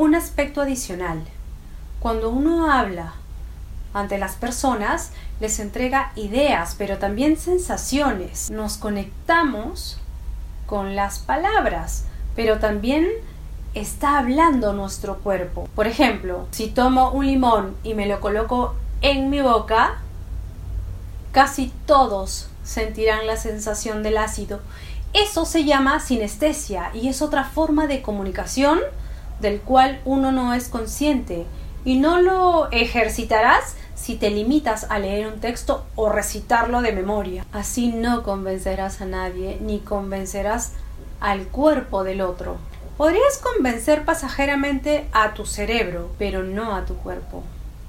un 0.00 0.14
aspecto 0.14 0.62
adicional. 0.62 1.22
Cuando 2.00 2.30
uno 2.30 2.72
habla 2.72 3.12
ante 3.92 4.16
las 4.16 4.34
personas, 4.34 5.10
les 5.40 5.60
entrega 5.60 6.12
ideas, 6.16 6.74
pero 6.78 6.96
también 6.96 7.36
sensaciones. 7.36 8.50
Nos 8.50 8.78
conectamos 8.78 9.98
con 10.64 10.96
las 10.96 11.18
palabras, 11.18 12.06
pero 12.34 12.58
también 12.58 13.08
está 13.74 14.16
hablando 14.16 14.72
nuestro 14.72 15.18
cuerpo. 15.18 15.68
Por 15.74 15.86
ejemplo, 15.86 16.46
si 16.50 16.68
tomo 16.68 17.10
un 17.10 17.26
limón 17.26 17.76
y 17.82 17.92
me 17.92 18.06
lo 18.06 18.20
coloco 18.20 18.76
en 19.02 19.28
mi 19.28 19.42
boca, 19.42 19.98
casi 21.30 21.74
todos 21.84 22.48
sentirán 22.64 23.26
la 23.26 23.36
sensación 23.36 24.02
del 24.02 24.16
ácido. 24.16 24.60
Eso 25.12 25.44
se 25.44 25.64
llama 25.64 26.00
sinestesia 26.00 26.90
y 26.94 27.08
es 27.08 27.20
otra 27.20 27.44
forma 27.44 27.86
de 27.86 28.00
comunicación 28.00 28.80
del 29.40 29.60
cual 29.60 30.00
uno 30.04 30.32
no 30.32 30.54
es 30.54 30.68
consciente 30.68 31.46
y 31.84 31.98
no 31.98 32.20
lo 32.20 32.70
ejercitarás 32.70 33.76
si 33.94 34.16
te 34.16 34.30
limitas 34.30 34.86
a 34.90 34.98
leer 34.98 35.26
un 35.26 35.40
texto 35.40 35.84
o 35.94 36.08
recitarlo 36.08 36.82
de 36.82 36.92
memoria. 36.92 37.44
Así 37.52 37.88
no 37.88 38.22
convencerás 38.22 39.00
a 39.00 39.06
nadie 39.06 39.58
ni 39.60 39.80
convencerás 39.80 40.72
al 41.20 41.46
cuerpo 41.46 42.04
del 42.04 42.20
otro. 42.22 42.56
Podrías 42.96 43.38
convencer 43.38 44.04
pasajeramente 44.04 45.06
a 45.12 45.32
tu 45.32 45.46
cerebro, 45.46 46.10
pero 46.18 46.42
no 46.42 46.74
a 46.74 46.84
tu 46.84 46.96
cuerpo. 46.96 47.42